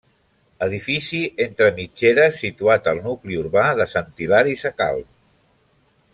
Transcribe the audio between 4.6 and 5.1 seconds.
Sacalm.